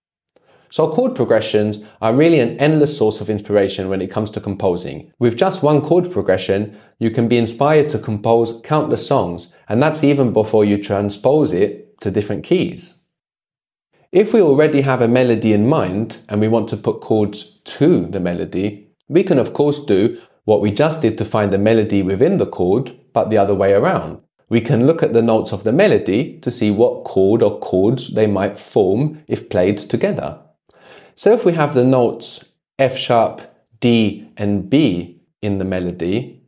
So 0.74 0.90
chord 0.90 1.14
progressions 1.14 1.84
are 2.02 2.12
really 2.12 2.40
an 2.40 2.58
endless 2.58 2.98
source 2.98 3.20
of 3.20 3.30
inspiration 3.30 3.88
when 3.88 4.02
it 4.02 4.10
comes 4.10 4.28
to 4.30 4.40
composing. 4.40 5.12
With 5.20 5.36
just 5.36 5.62
one 5.62 5.80
chord 5.80 6.10
progression, 6.10 6.76
you 6.98 7.12
can 7.12 7.28
be 7.28 7.38
inspired 7.38 7.88
to 7.90 7.98
compose 8.00 8.60
countless 8.64 9.06
songs, 9.06 9.54
and 9.68 9.80
that's 9.80 10.02
even 10.02 10.32
before 10.32 10.64
you 10.64 10.82
transpose 10.82 11.52
it 11.52 12.00
to 12.00 12.10
different 12.10 12.42
keys. 12.42 13.06
If 14.10 14.32
we 14.32 14.42
already 14.42 14.80
have 14.80 15.00
a 15.00 15.06
melody 15.06 15.52
in 15.52 15.68
mind 15.68 16.18
and 16.28 16.40
we 16.40 16.48
want 16.48 16.66
to 16.70 16.76
put 16.76 17.00
chords 17.00 17.60
to 17.78 18.06
the 18.06 18.18
melody, 18.18 18.88
we 19.06 19.22
can 19.22 19.38
of 19.38 19.54
course 19.54 19.78
do 19.78 20.20
what 20.44 20.60
we 20.60 20.72
just 20.72 21.02
did 21.02 21.16
to 21.18 21.24
find 21.24 21.52
the 21.52 21.56
melody 21.70 22.02
within 22.02 22.38
the 22.38 22.46
chord, 22.46 22.98
but 23.12 23.30
the 23.30 23.38
other 23.38 23.54
way 23.54 23.74
around. 23.74 24.20
We 24.48 24.60
can 24.60 24.88
look 24.88 25.04
at 25.04 25.12
the 25.12 25.22
notes 25.22 25.52
of 25.52 25.62
the 25.62 25.72
melody 25.72 26.40
to 26.40 26.50
see 26.50 26.72
what 26.72 27.04
chord 27.04 27.44
or 27.44 27.60
chords 27.60 28.14
they 28.14 28.26
might 28.26 28.58
form 28.58 29.22
if 29.28 29.48
played 29.48 29.78
together. 29.78 30.40
So 31.16 31.32
if 31.32 31.44
we 31.44 31.52
have 31.52 31.74
the 31.74 31.84
notes 31.84 32.44
F 32.76 32.96
sharp, 32.98 33.40
D, 33.80 34.28
and 34.36 34.68
B 34.68 35.20
in 35.42 35.58
the 35.58 35.64
melody, 35.64 36.42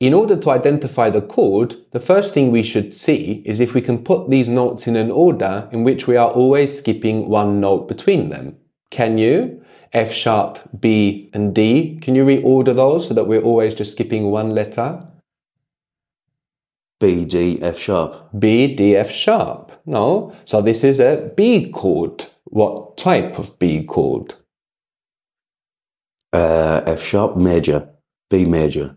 in 0.00 0.12
order 0.12 0.36
to 0.36 0.50
identify 0.50 1.08
the 1.08 1.22
chord, 1.22 1.76
the 1.92 2.00
first 2.00 2.34
thing 2.34 2.50
we 2.50 2.64
should 2.64 2.94
see 2.94 3.42
is 3.46 3.60
if 3.60 3.74
we 3.74 3.80
can 3.80 4.02
put 4.02 4.28
these 4.28 4.48
notes 4.48 4.88
in 4.88 4.96
an 4.96 5.10
order 5.10 5.68
in 5.70 5.84
which 5.84 6.08
we 6.08 6.16
are 6.16 6.30
always 6.30 6.76
skipping 6.76 7.28
one 7.28 7.60
note 7.60 7.86
between 7.86 8.30
them. 8.30 8.56
Can 8.90 9.18
you? 9.18 9.62
F 9.92 10.12
sharp, 10.12 10.58
B, 10.80 11.30
and 11.32 11.54
D. 11.54 11.98
Can 12.02 12.16
you 12.16 12.24
reorder 12.24 12.74
those 12.74 13.06
so 13.06 13.14
that 13.14 13.28
we're 13.28 13.40
always 13.40 13.72
just 13.72 13.92
skipping 13.92 14.32
one 14.32 14.50
letter? 14.50 15.06
B, 16.98 17.24
D, 17.24 17.58
F 17.62 17.78
sharp. 17.78 18.30
B, 18.38 18.74
D, 18.74 18.96
F 18.96 19.10
sharp. 19.10 19.72
No. 19.84 20.32
So 20.44 20.62
this 20.62 20.82
is 20.82 20.98
a 20.98 21.30
B 21.36 21.70
chord. 21.70 22.26
What 22.44 22.96
type 22.96 23.38
of 23.38 23.58
B 23.58 23.84
chord? 23.84 24.34
Uh, 26.32 26.82
F 26.86 27.02
sharp, 27.02 27.36
major. 27.36 27.88
B 28.30 28.44
major. 28.44 28.96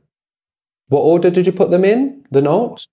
What 0.87 1.01
order 1.01 1.29
did 1.29 1.45
you 1.45 1.51
put 1.51 1.71
them 1.71 1.85
in? 1.85 2.25
The 2.31 2.41
notes? 2.41 2.87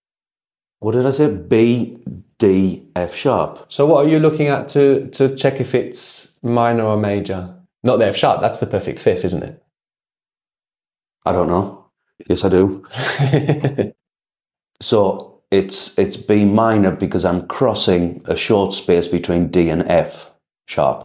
What 0.80 0.92
did 0.92 1.06
I 1.06 1.10
say? 1.10 1.32
B, 1.32 1.98
D, 2.38 2.88
F 2.94 3.14
sharp. 3.14 3.66
So 3.72 3.86
what 3.86 4.04
are 4.04 4.08
you 4.08 4.18
looking 4.18 4.48
at 4.48 4.68
to, 4.70 5.08
to 5.10 5.34
check 5.36 5.60
if 5.60 5.74
it's 5.74 6.38
minor 6.42 6.84
or 6.84 6.96
major? 6.96 7.54
Not 7.82 7.96
the 7.96 8.06
F 8.06 8.16
sharp, 8.16 8.40
that's 8.40 8.58
the 8.58 8.66
perfect 8.66 8.98
fifth, 8.98 9.24
isn't 9.24 9.42
it? 9.42 9.62
I 11.24 11.32
don't 11.32 11.48
know. 11.48 11.86
Yes, 12.28 12.44
I 12.44 12.48
do. 12.48 12.84
So 14.80 15.42
it's 15.50 15.96
it's 15.98 16.16
B 16.16 16.44
minor 16.44 16.90
because 16.90 17.24
I'm 17.24 17.46
crossing 17.46 18.22
a 18.26 18.36
short 18.36 18.72
space 18.72 19.08
between 19.08 19.48
D 19.48 19.68
and 19.68 19.82
F 19.82 20.30
sharp. 20.66 21.04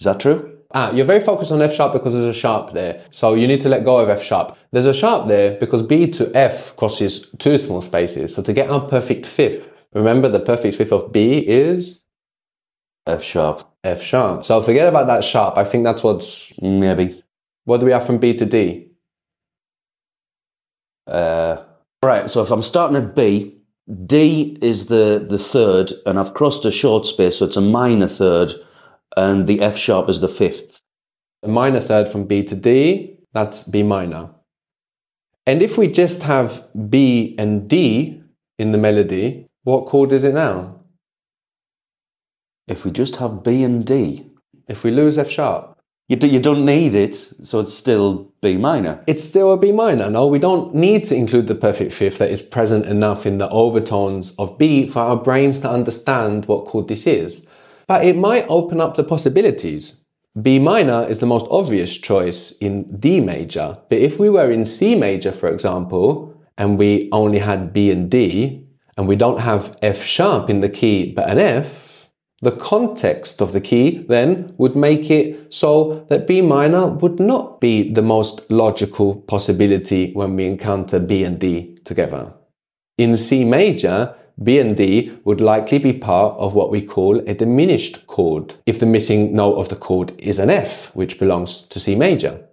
Is 0.00 0.04
that 0.04 0.20
true? 0.20 0.58
Ah, 0.74 0.90
you're 0.92 1.04
very 1.04 1.20
focused 1.20 1.52
on 1.52 1.60
F 1.60 1.74
sharp 1.74 1.92
because 1.92 2.14
there's 2.14 2.36
a 2.36 2.38
sharp 2.38 2.72
there. 2.72 3.04
So 3.10 3.34
you 3.34 3.46
need 3.46 3.60
to 3.60 3.68
let 3.68 3.84
go 3.84 3.98
of 3.98 4.08
F 4.08 4.22
sharp. 4.22 4.56
There's 4.70 4.86
a 4.86 4.94
sharp 4.94 5.28
there 5.28 5.58
because 5.58 5.82
B 5.82 6.10
to 6.12 6.34
F 6.34 6.74
crosses 6.76 7.28
two 7.38 7.58
small 7.58 7.82
spaces. 7.82 8.34
So 8.34 8.42
to 8.42 8.52
get 8.52 8.70
our 8.70 8.80
perfect 8.80 9.26
fifth, 9.26 9.68
remember 9.92 10.28
the 10.28 10.40
perfect 10.40 10.76
fifth 10.76 10.92
of 10.92 11.12
B 11.12 11.38
is 11.38 12.00
F 13.06 13.22
sharp. 13.22 13.68
F 13.84 14.00
sharp. 14.02 14.44
So 14.44 14.62
forget 14.62 14.88
about 14.88 15.08
that 15.08 15.24
sharp. 15.24 15.58
I 15.58 15.64
think 15.64 15.84
that's 15.84 16.02
what's. 16.02 16.62
Maybe. 16.62 17.22
What 17.64 17.80
do 17.80 17.86
we 17.86 17.92
have 17.92 18.06
from 18.06 18.18
B 18.18 18.34
to 18.34 18.46
D? 18.46 18.92
Uh, 21.06 21.58
right. 22.08 22.30
So 22.30 22.42
if 22.42 22.50
I'm 22.50 22.62
starting 22.62 22.96
at 22.96 23.14
B, 23.14 23.58
D 24.06 24.56
is 24.62 24.86
the 24.86 25.24
the 25.28 25.38
third, 25.38 25.92
and 26.06 26.18
I've 26.18 26.34
crossed 26.34 26.64
a 26.64 26.70
short 26.70 27.06
space, 27.06 27.38
so 27.38 27.46
it's 27.46 27.56
a 27.56 27.60
minor 27.60 28.08
third, 28.08 28.52
and 29.16 29.46
the 29.46 29.60
F 29.60 29.76
sharp 29.76 30.08
is 30.08 30.20
the 30.20 30.28
fifth. 30.28 30.80
A 31.42 31.48
minor 31.48 31.80
third 31.80 32.08
from 32.08 32.24
B 32.26 32.44
to 32.44 32.54
D, 32.54 33.18
that's 33.32 33.62
B 33.62 33.82
minor. 33.82 34.30
And 35.46 35.60
if 35.60 35.76
we 35.76 35.88
just 35.88 36.22
have 36.22 36.68
B 36.88 37.34
and 37.38 37.68
D 37.68 38.22
in 38.58 38.70
the 38.70 38.78
melody, 38.78 39.48
what 39.64 39.86
chord 39.86 40.12
is 40.12 40.22
it 40.22 40.34
now? 40.34 40.80
If 42.68 42.84
we 42.84 42.92
just 42.92 43.16
have 43.16 43.42
B 43.42 43.64
and 43.64 43.84
D, 43.84 44.32
If 44.68 44.84
we 44.84 44.90
lose 44.90 45.18
F 45.18 45.28
sharp, 45.28 45.71
you, 46.08 46.16
do, 46.16 46.26
you 46.26 46.40
don't 46.40 46.64
need 46.64 46.94
it, 46.94 47.14
so 47.14 47.60
it's 47.60 47.74
still 47.74 48.32
B 48.42 48.56
minor. 48.56 49.02
it's 49.06 49.24
still 49.24 49.52
a 49.52 49.56
B 49.56 49.72
minor. 49.72 50.10
No, 50.10 50.26
we 50.26 50.38
don't 50.38 50.74
need 50.74 51.04
to 51.04 51.14
include 51.14 51.46
the 51.46 51.54
perfect 51.54 51.92
fifth 51.92 52.18
that 52.18 52.30
is 52.30 52.42
present 52.42 52.86
enough 52.86 53.24
in 53.24 53.38
the 53.38 53.48
overtones 53.48 54.34
of 54.36 54.58
B 54.58 54.86
for 54.86 54.98
our 55.00 55.16
brains 55.16 55.60
to 55.60 55.70
understand 55.70 56.46
what 56.46 56.64
chord 56.66 56.88
this 56.88 57.06
is. 57.06 57.48
But 57.86 58.04
it 58.04 58.16
might 58.16 58.46
open 58.48 58.80
up 58.80 58.96
the 58.96 59.04
possibilities. 59.04 60.02
B 60.40 60.58
minor 60.58 61.04
is 61.04 61.18
the 61.18 61.26
most 61.26 61.46
obvious 61.50 61.98
choice 61.98 62.52
in 62.52 62.98
D 62.98 63.20
major, 63.20 63.78
but 63.88 63.98
if 63.98 64.18
we 64.18 64.30
were 64.30 64.50
in 64.50 64.64
C 64.64 64.94
major, 64.94 65.30
for 65.30 65.48
example, 65.48 66.34
and 66.56 66.78
we 66.78 67.08
only 67.12 67.38
had 67.38 67.72
B 67.72 67.90
and 67.90 68.10
D, 68.10 68.66
and 68.96 69.06
we 69.06 69.16
don't 69.16 69.40
have 69.40 69.76
F 69.82 70.02
sharp 70.02 70.50
in 70.50 70.60
the 70.60 70.68
key 70.68 71.12
but 71.12 71.30
an 71.30 71.38
F, 71.38 71.81
the 72.42 72.52
context 72.52 73.40
of 73.40 73.52
the 73.52 73.60
key 73.60 74.04
then 74.08 74.52
would 74.58 74.74
make 74.74 75.10
it 75.10 75.54
so 75.54 76.04
that 76.08 76.26
B 76.26 76.42
minor 76.42 76.88
would 76.88 77.20
not 77.20 77.60
be 77.60 77.92
the 77.92 78.02
most 78.02 78.50
logical 78.50 79.14
possibility 79.14 80.12
when 80.12 80.34
we 80.34 80.46
encounter 80.46 80.98
B 80.98 81.22
and 81.22 81.38
D 81.38 81.76
together. 81.84 82.34
In 82.98 83.16
C 83.16 83.44
major, 83.44 84.14
B 84.42 84.58
and 84.58 84.76
D 84.76 85.16
would 85.24 85.40
likely 85.40 85.78
be 85.78 85.92
part 85.92 86.36
of 86.36 86.54
what 86.54 86.70
we 86.70 86.82
call 86.82 87.18
a 87.20 87.34
diminished 87.34 88.06
chord 88.08 88.56
if 88.66 88.80
the 88.80 88.86
missing 88.86 89.32
note 89.32 89.54
of 89.54 89.68
the 89.68 89.76
chord 89.76 90.12
is 90.18 90.40
an 90.40 90.50
F, 90.50 90.94
which 90.96 91.20
belongs 91.20 91.60
to 91.68 91.78
C 91.78 91.94
major. 91.94 92.44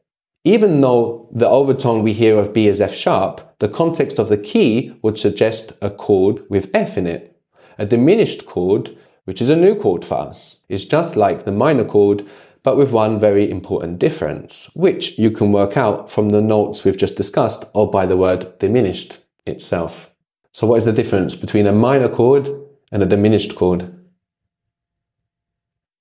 Even 0.43 0.81
though 0.81 1.29
the 1.33 1.49
overtone 1.49 2.03
we 2.03 2.13
hear 2.13 2.37
of 2.37 2.53
B 2.53 2.67
is 2.67 2.79
F 2.79 2.93
sharp, 2.93 3.55
the 3.59 3.67
context 3.67 4.19
of 4.19 4.29
the 4.29 4.37
key 4.37 4.95
would 5.01 5.17
suggest 5.17 5.73
a 5.81 5.89
chord 5.89 6.43
with 6.49 6.69
F 6.75 6.97
in 6.97 7.07
it. 7.07 7.35
A 7.77 7.85
diminished 7.85 8.45
chord, 8.45 8.95
which 9.29 9.43
is 9.43 9.49
a 9.49 9.55
new 9.55 9.75
chord 9.75 10.03
for 10.03 10.15
us, 10.15 10.57
It's 10.69 10.85
just 10.85 11.15
like 11.15 11.45
the 11.45 11.51
minor 11.51 11.85
chord, 11.85 12.25
but 12.63 12.75
with 12.75 12.91
one 12.91 13.19
very 13.19 13.47
important 13.47 13.99
difference, 13.99 14.71
which 14.75 15.19
you 15.19 15.29
can 15.29 15.51
work 15.51 15.77
out 15.77 16.09
from 16.09 16.29
the 16.29 16.41
notes 16.41 16.83
we've 16.83 16.97
just 16.97 17.15
discussed 17.15 17.65
or 17.75 17.91
by 17.91 18.07
the 18.07 18.17
word 18.17 18.57
diminished 18.57 19.19
itself. 19.45 20.09
So, 20.51 20.65
what 20.65 20.77
is 20.77 20.85
the 20.85 20.99
difference 21.01 21.35
between 21.35 21.67
a 21.67 21.71
minor 21.71 22.09
chord 22.09 22.49
and 22.91 23.03
a 23.03 23.05
diminished 23.05 23.53
chord? 23.53 23.93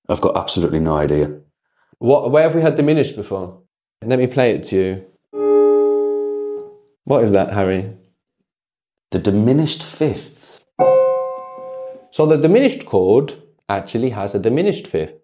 I've 0.08 0.22
got 0.22 0.38
absolutely 0.38 0.80
no 0.80 0.96
idea. 0.96 1.38
What, 1.98 2.30
where 2.30 2.44
have 2.44 2.54
we 2.54 2.62
had 2.62 2.76
diminished 2.76 3.14
before? 3.14 3.60
Let 4.02 4.18
me 4.18 4.26
play 4.26 4.52
it 4.52 4.64
to 4.68 4.76
you. 4.76 5.04
What 7.04 7.24
is 7.24 7.32
that, 7.32 7.52
Harry? 7.52 7.92
The 9.10 9.18
diminished 9.18 9.82
fifth. 9.82 10.37
So 12.18 12.26
the 12.26 12.36
diminished 12.36 12.84
chord 12.84 13.34
actually 13.68 14.10
has 14.10 14.34
a 14.34 14.40
diminished 14.40 14.88
fifth. 14.88 15.20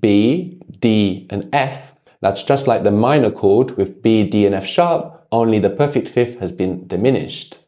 B, 0.00 0.62
D, 0.80 1.26
and 1.28 1.46
F. 1.52 1.96
That's 2.22 2.42
just 2.42 2.66
like 2.66 2.84
the 2.84 2.90
minor 2.90 3.30
chord 3.30 3.76
with 3.76 4.00
B, 4.00 4.26
D, 4.26 4.46
and 4.46 4.54
F 4.54 4.64
sharp, 4.64 5.26
only 5.30 5.58
the 5.58 5.68
perfect 5.68 6.08
fifth 6.08 6.38
has 6.40 6.50
been 6.52 6.86
diminished. 6.86 7.58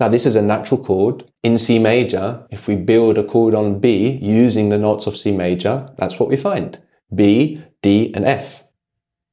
Now, 0.00 0.08
this 0.08 0.26
is 0.26 0.34
a 0.34 0.42
natural 0.42 0.82
chord 0.82 1.30
in 1.44 1.56
C 1.56 1.78
major. 1.78 2.44
If 2.50 2.66
we 2.66 2.74
build 2.74 3.16
a 3.16 3.22
chord 3.22 3.54
on 3.54 3.78
B 3.78 4.18
using 4.20 4.70
the 4.70 4.78
notes 4.78 5.06
of 5.06 5.16
C 5.16 5.30
major, 5.30 5.88
that's 5.96 6.18
what 6.18 6.28
we 6.28 6.36
find 6.36 6.80
B, 7.14 7.62
D, 7.80 8.12
and 8.12 8.24
F. 8.24 8.64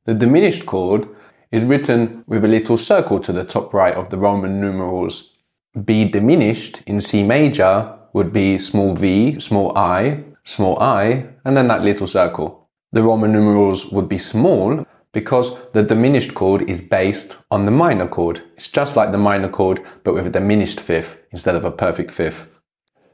The 0.05 0.13
diminished 0.13 0.67
chord 0.67 1.07
is 1.49 1.63
written 1.63 2.23
with 2.27 2.45
a 2.45 2.47
little 2.47 2.77
circle 2.77 3.19
to 3.21 3.33
the 3.33 3.43
top 3.43 3.73
right 3.73 3.95
of 3.95 4.11
the 4.11 4.19
Roman 4.19 4.61
numerals. 4.61 5.39
B 5.83 6.07
diminished 6.07 6.83
in 6.85 7.01
C 7.01 7.24
major 7.24 7.97
would 8.13 8.33
be 8.33 8.57
small 8.57 8.95
v, 8.95 9.39
small 9.39 9.77
i, 9.77 10.24
small 10.43 10.79
i, 10.79 11.27
and 11.45 11.55
then 11.55 11.67
that 11.67 11.81
little 11.81 12.07
circle. 12.07 12.69
The 12.91 13.03
Roman 13.03 13.31
numerals 13.31 13.85
would 13.91 14.09
be 14.09 14.17
small 14.17 14.85
because 15.13 15.57
the 15.74 15.83
diminished 15.83 16.33
chord 16.33 16.69
is 16.69 16.87
based 16.87 17.37
on 17.50 17.65
the 17.65 17.71
minor 17.71 18.07
chord. 18.07 18.41
It's 18.55 18.69
just 18.69 18.95
like 18.95 19.11
the 19.11 19.17
minor 19.17 19.50
chord, 19.50 19.81
but 20.03 20.13
with 20.13 20.27
a 20.27 20.29
diminished 20.29 20.79
fifth 20.79 21.17
instead 21.31 21.55
of 21.55 21.65
a 21.65 21.71
perfect 21.71 22.11
fifth. 22.11 22.59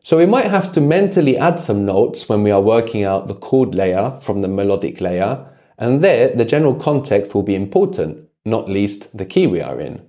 So 0.04 0.18
we 0.18 0.26
might 0.26 0.46
have 0.46 0.72
to 0.74 0.82
mentally 0.82 1.38
add 1.38 1.60
some 1.60 1.86
notes 1.86 2.30
when 2.30 2.42
we 2.42 2.52
are 2.52 2.62
working 2.62 3.04
out 3.04 3.28
the 3.28 3.36
chord 3.36 3.76
layer 3.76 4.16
from 4.22 4.42
the 4.42 4.48
melodic 4.48 5.02
layer, 5.02 5.46
and 5.78 6.02
there 6.02 6.34
the 6.36 6.46
general 6.46 6.76
context 6.76 7.36
will 7.36 7.44
be 7.44 7.56
important, 7.56 8.30
not 8.46 8.70
least 8.70 9.18
the 9.18 9.26
key 9.26 9.48
we 9.48 9.62
are 9.62 9.80
in. 9.80 10.07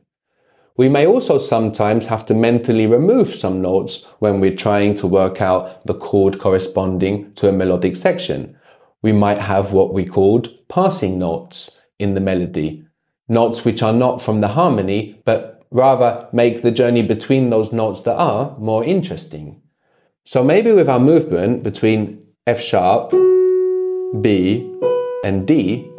We 0.78 0.88
may 0.88 1.08
also 1.08 1.38
sometimes 1.38 2.06
have 2.06 2.24
to 2.26 2.34
mentally 2.34 2.86
remove 2.86 3.30
some 3.30 3.60
notes 3.60 4.06
when 4.20 4.38
we're 4.38 4.54
trying 4.54 4.94
to 4.94 5.08
work 5.08 5.42
out 5.42 5.84
the 5.84 5.94
chord 5.94 6.38
corresponding 6.38 7.32
to 7.32 7.48
a 7.48 7.52
melodic 7.52 7.96
section. 7.96 8.56
We 9.02 9.10
might 9.10 9.38
have 9.38 9.72
what 9.72 9.92
we 9.92 10.04
called 10.04 10.54
passing 10.68 11.18
notes 11.18 11.76
in 11.98 12.14
the 12.14 12.20
melody. 12.20 12.84
Notes 13.28 13.64
which 13.64 13.82
are 13.82 13.92
not 13.92 14.22
from 14.22 14.40
the 14.40 14.48
harmony, 14.48 15.20
but 15.24 15.66
rather 15.72 16.28
make 16.32 16.62
the 16.62 16.70
journey 16.70 17.02
between 17.02 17.50
those 17.50 17.72
notes 17.72 18.02
that 18.02 18.16
are 18.16 18.56
more 18.58 18.84
interesting. 18.84 19.60
So 20.24 20.44
maybe 20.44 20.70
with 20.70 20.88
our 20.88 21.00
movement 21.00 21.64
between 21.64 22.22
F 22.46 22.60
sharp, 22.60 23.10
B, 24.20 24.72
and 25.24 25.44
D, 25.44 25.90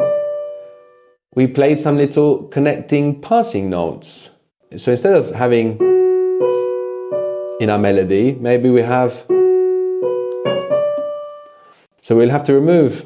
we 1.36 1.48
played 1.48 1.82
some 1.82 1.98
little 1.98 2.48
connecting 2.48 3.20
passing 3.20 3.70
notes. 3.70 4.30
So 4.77 4.91
instead 4.91 5.15
of 5.15 5.32
having 5.32 5.79
in 7.60 7.71
our 7.71 7.79
melody, 7.79 8.38
maybe 8.39 8.69
we 8.69 8.82
have. 8.82 9.25
So 12.01 12.15
we'll 12.15 12.29
have 12.29 12.43
to 12.43 12.53
remove 12.53 13.03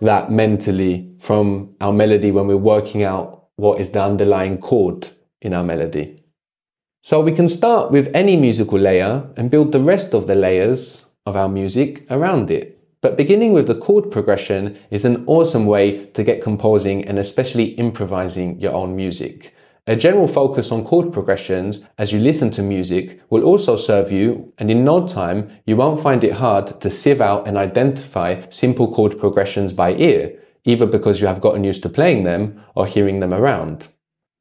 that 0.00 0.30
mentally 0.30 1.12
from 1.18 1.74
our 1.82 1.92
melody 1.92 2.30
when 2.30 2.46
we're 2.46 2.56
working 2.56 3.02
out 3.02 3.48
what 3.56 3.80
is 3.80 3.90
the 3.90 4.02
underlying 4.02 4.56
chord 4.56 5.10
in 5.42 5.52
our 5.52 5.62
melody. 5.62 6.24
So 7.02 7.20
we 7.20 7.32
can 7.32 7.50
start 7.50 7.90
with 7.90 8.10
any 8.14 8.36
musical 8.36 8.78
layer 8.78 9.28
and 9.36 9.50
build 9.50 9.72
the 9.72 9.82
rest 9.82 10.14
of 10.14 10.26
the 10.26 10.34
layers 10.34 11.04
of 11.26 11.36
our 11.36 11.50
music 11.50 12.06
around 12.10 12.50
it. 12.50 12.78
But 13.02 13.18
beginning 13.18 13.52
with 13.52 13.66
the 13.66 13.74
chord 13.74 14.10
progression 14.10 14.78
is 14.90 15.04
an 15.04 15.24
awesome 15.26 15.66
way 15.66 16.06
to 16.06 16.24
get 16.24 16.42
composing 16.42 17.04
and 17.04 17.18
especially 17.18 17.74
improvising 17.74 18.58
your 18.58 18.72
own 18.72 18.96
music. 18.96 19.54
A 19.88 19.96
general 19.96 20.28
focus 20.28 20.70
on 20.70 20.84
chord 20.84 21.14
progressions 21.14 21.88
as 21.96 22.12
you 22.12 22.20
listen 22.20 22.50
to 22.50 22.62
music 22.62 23.22
will 23.30 23.42
also 23.42 23.74
serve 23.74 24.12
you, 24.12 24.52
and 24.58 24.70
in 24.70 24.84
no 24.84 25.06
time, 25.06 25.50
you 25.64 25.76
won't 25.76 26.02
find 26.02 26.22
it 26.22 26.34
hard 26.34 26.66
to 26.82 26.90
sieve 26.90 27.22
out 27.22 27.48
and 27.48 27.56
identify 27.56 28.42
simple 28.50 28.92
chord 28.92 29.18
progressions 29.18 29.72
by 29.72 29.94
ear, 29.94 30.38
either 30.66 30.84
because 30.84 31.22
you 31.22 31.26
have 31.26 31.40
gotten 31.40 31.64
used 31.64 31.82
to 31.84 31.88
playing 31.88 32.24
them 32.24 32.62
or 32.74 32.84
hearing 32.84 33.20
them 33.20 33.32
around. 33.32 33.88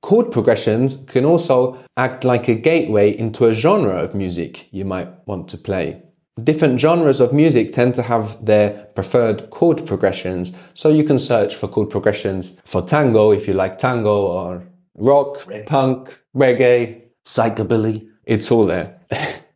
Chord 0.02 0.34
progressions 0.34 0.98
can 1.08 1.24
also 1.24 1.78
act 1.96 2.26
like 2.26 2.50
a 2.50 2.56
gateway 2.56 3.18
into 3.18 3.46
a 3.46 3.54
genre 3.54 3.96
of 3.96 4.14
music 4.14 4.68
you 4.74 4.84
might 4.84 5.08
want 5.26 5.48
to 5.48 5.58
play. 5.58 6.02
Different 6.44 6.78
genres 6.78 7.22
of 7.22 7.32
music 7.32 7.72
tend 7.72 7.96
to 7.96 8.02
have 8.02 8.46
their 8.46 8.90
preferred 8.96 9.50
chord 9.50 9.86
progressions, 9.88 10.58
so 10.74 10.90
you 10.90 11.06
can 11.06 11.18
search 11.18 11.56
for 11.56 11.70
chord 11.70 11.90
progressions 11.90 12.60
for 12.66 12.82
tango 12.82 13.32
if 13.32 13.48
you 13.48 13.54
like 13.54 13.78
tango 13.78 14.26
or 14.28 14.68
rock, 14.98 15.48
punk, 15.66 16.20
reggae. 16.36 17.04
Psychobilly. 17.26 18.08
It's 18.26 18.52
all 18.52 18.66
there. 18.66 19.02